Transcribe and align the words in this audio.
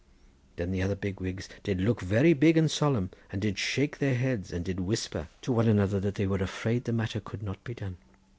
Then 0.55 0.71
the 0.71 0.81
other 0.81 0.95
big 0.95 1.19
wigs 1.21 1.47
did 1.61 1.79
look 1.79 2.01
very 2.01 2.33
big 2.33 2.57
and 2.57 2.71
solemn, 2.71 3.11
and 3.31 3.39
did 3.39 3.59
shake 3.59 3.99
their 3.99 4.15
heads 4.15 4.51
and 4.51 4.65
did 4.65 4.79
whisper 4.79 5.27
to 5.43 5.51
one 5.51 5.67
another 5.67 5.99
that 5.99 6.15
they 6.15 6.25
were 6.25 6.37
afraid 6.39 6.85
the 6.85 6.91
matter 6.91 7.19
could 7.19 7.43
not 7.43 7.63
be 7.63 7.75
done. 7.75 7.97